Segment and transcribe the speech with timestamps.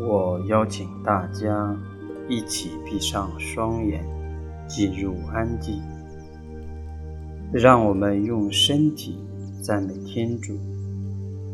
[0.00, 1.76] 我邀请大家
[2.28, 4.04] 一起闭上双眼，
[4.68, 5.80] 进入安静。
[7.52, 9.18] 让我们用身体
[9.60, 10.56] 赞美天主。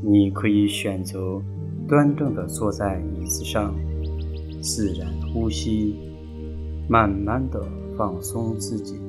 [0.02, 1.40] 你可以选择
[1.88, 3.74] 端正地坐在椅子上，
[4.60, 5.96] 自然呼吸，
[6.86, 9.00] 慢慢地放松自己，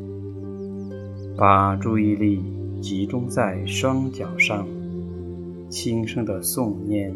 [1.35, 2.41] 把注意力
[2.81, 4.65] 集中在双脚上，
[5.69, 7.13] 轻声地诵念：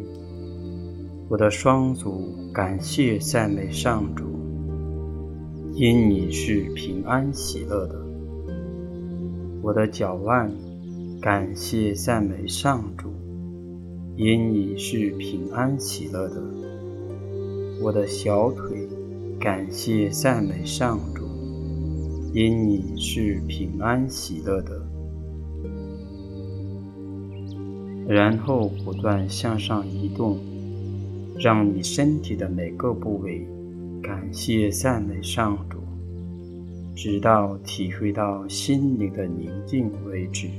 [1.30, 4.26] 我的双足感谢赞美上主，
[5.76, 8.04] 因你是平安喜乐的。
[9.62, 10.52] 我的脚腕，
[11.22, 13.10] 感谢赞美上主，
[14.18, 16.42] 因你是平安喜乐的；
[17.80, 18.90] 我的小腿，
[19.40, 21.26] 感谢赞美上主，
[22.34, 24.82] 因你是平安喜乐的。
[28.08, 30.40] 然后不断向上移动，
[31.40, 33.48] 让你身体的每个部位
[34.04, 35.80] 感谢赞美上主。
[37.02, 40.50] 直到体会到心灵的宁静为止。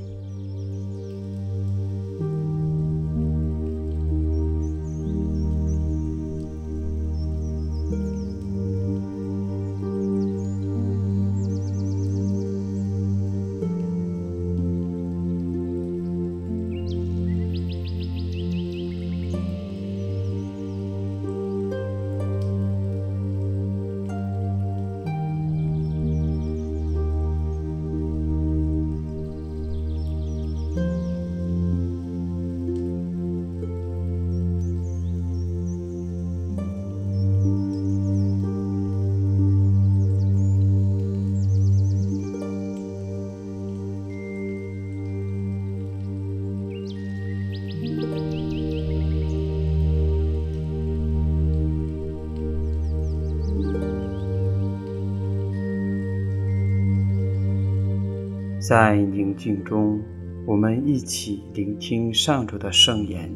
[58.60, 59.98] 在宁静中，
[60.46, 63.34] 我们一起聆听上主的圣言。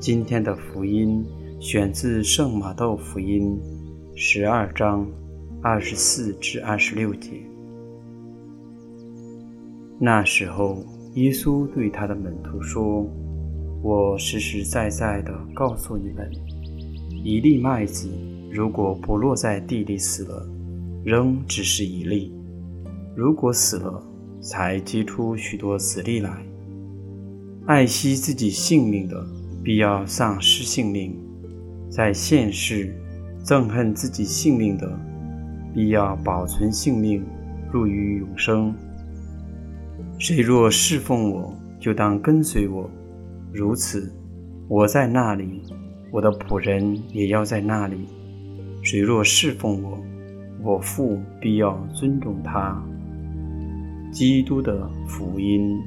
[0.00, 1.24] 今天的福音
[1.60, 3.56] 选自圣马窦福音
[4.16, 5.06] 十二章
[5.62, 7.30] 二十四至二十六节。
[10.00, 10.84] 那时候，
[11.14, 13.08] 耶稣对他的门徒说
[13.84, 16.28] ：“我实实在在的告诉你们，
[17.22, 18.10] 一粒麦子
[18.50, 20.44] 如果不落在地里死了，
[21.04, 22.34] 仍只是一粒。”
[23.16, 24.02] 如果死了，
[24.40, 26.44] 才结出许多子粒来。
[27.66, 29.24] 爱惜自己性命的，
[29.62, 31.12] 必要丧失性命；
[31.88, 32.92] 在现世
[33.44, 34.98] 憎恨自己性命的，
[35.72, 37.24] 必要保存性命，
[37.72, 38.74] 入于永生。
[40.18, 42.90] 谁若侍奉我，就当跟随我。
[43.52, 44.12] 如此，
[44.68, 45.62] 我在那里，
[46.10, 48.08] 我的仆人也要在那里。
[48.82, 49.98] 谁若侍奉我，
[50.62, 52.82] 我父必要尊重他。
[54.14, 55.82] 基督的福音，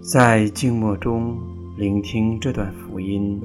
[0.00, 1.36] 在静默中
[1.76, 3.42] 聆听这段福音。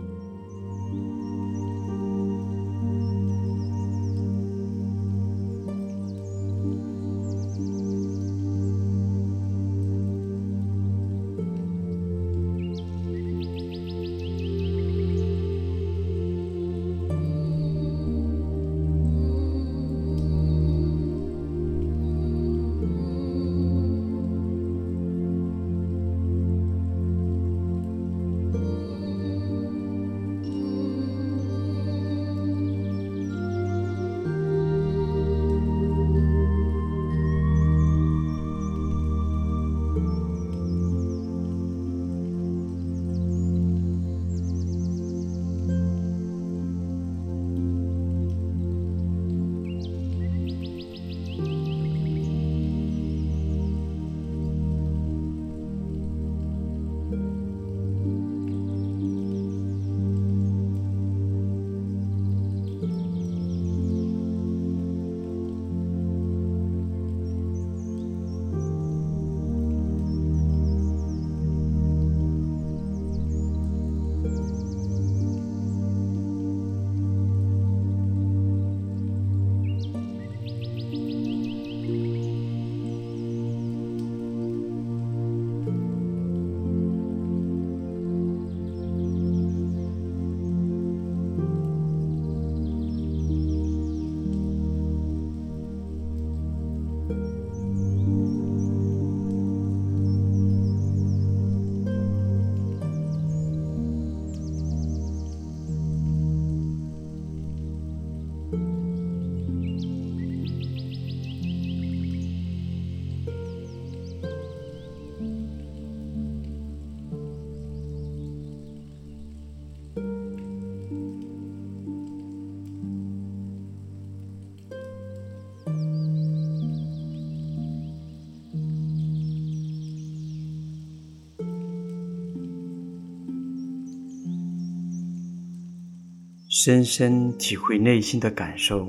[136.66, 138.88] 深深体会内心的感受，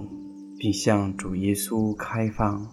[0.56, 2.66] 并向主耶稣开放。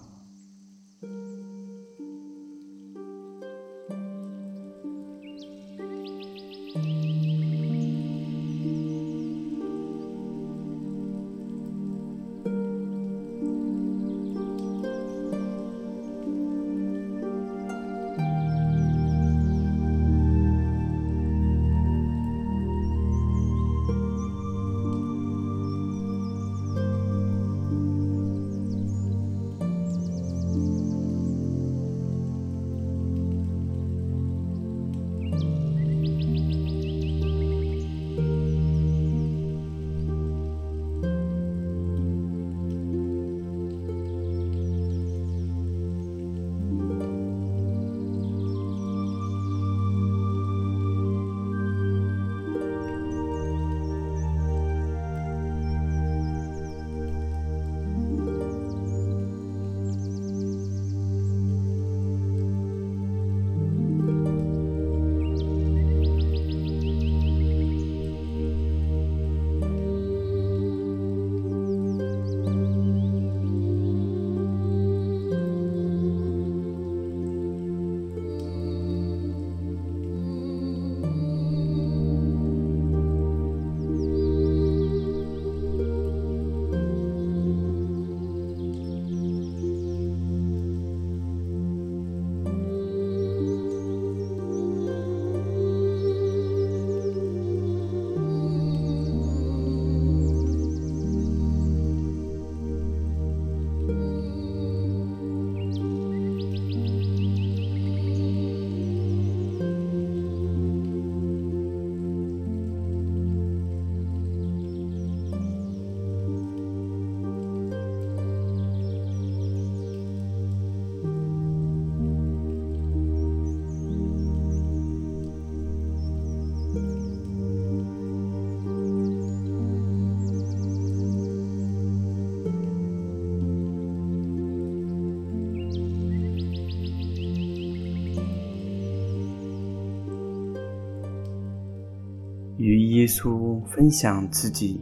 [143.03, 144.79] 耶稣分享自己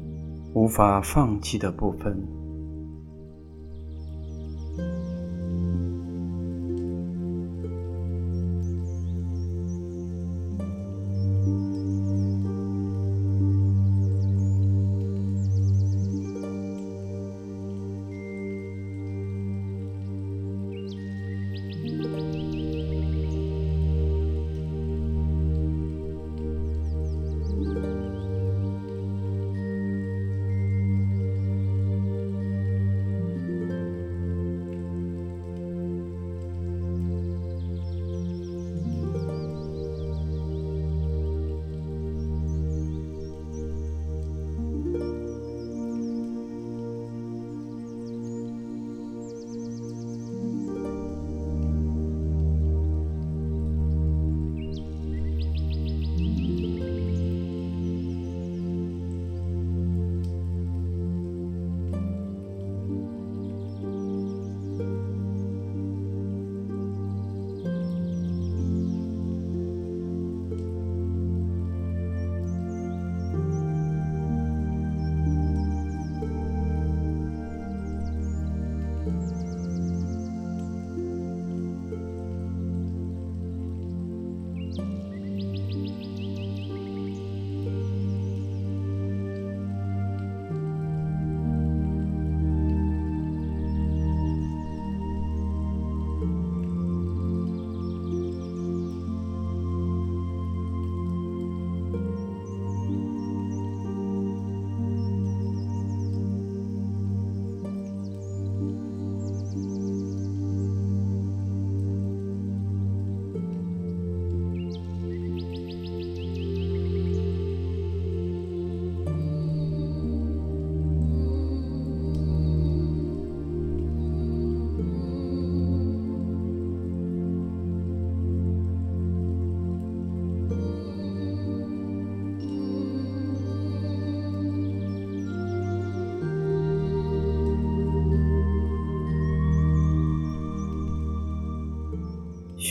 [0.54, 2.40] 无法放弃的部分。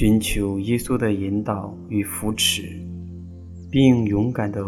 [0.01, 2.63] 寻求耶稣的引导与扶持，
[3.71, 4.65] 并勇敢地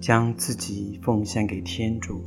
[0.00, 2.22] 将自己奉献给天主。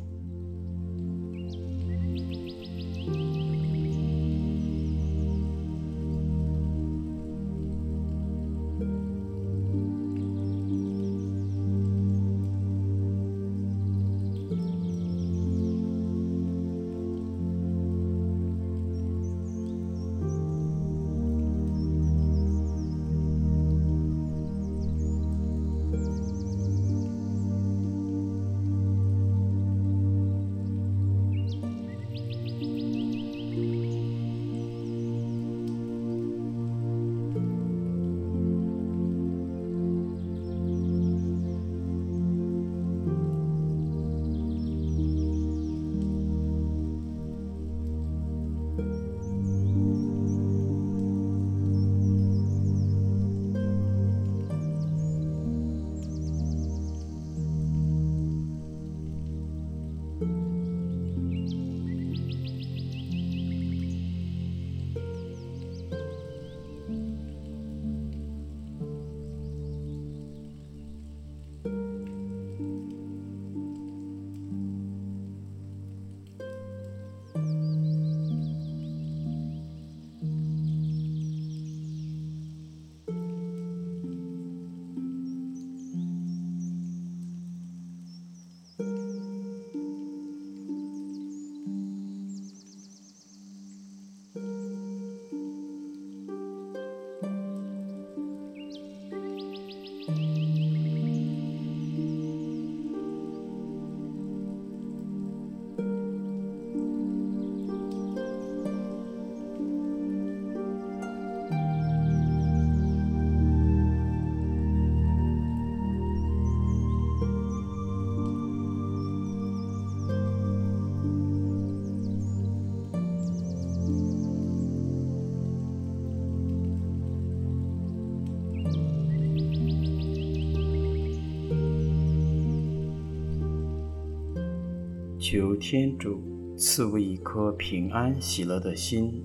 [135.23, 136.21] 求天主
[136.57, 139.23] 赐我一颗平安喜乐的心，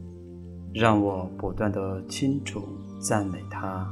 [0.72, 2.62] 让我不断的清楚
[3.00, 3.84] 赞美他。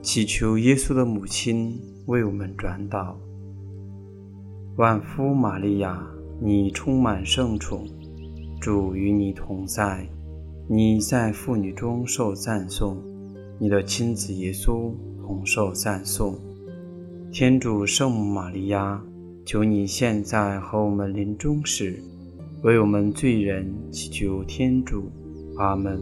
[0.00, 3.18] 祈求耶稣的母亲为我们转导。
[4.76, 6.00] 万福玛利亚，
[6.40, 7.84] 你充满圣宠，
[8.60, 10.08] 主与你同在，
[10.68, 12.96] 你在妇女中受赞颂。
[13.58, 16.38] 你的亲子耶稣同受赞颂，
[17.32, 19.02] 天主圣母玛利亚，
[19.46, 21.98] 求你现在和我们临终时，
[22.62, 25.10] 为我们罪人祈求天主。
[25.56, 25.98] 阿门。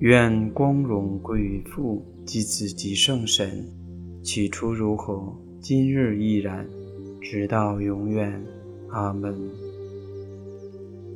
[0.00, 3.64] 愿光荣归于父及子及圣神，
[4.20, 6.66] 起初如何，今日亦然，
[7.20, 8.44] 直到永远。
[8.90, 9.32] 阿门。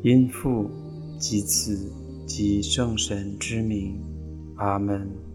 [0.02, 0.70] 因父
[1.18, 1.90] 及子
[2.26, 3.98] 及圣神之名。
[4.62, 5.31] 阿门。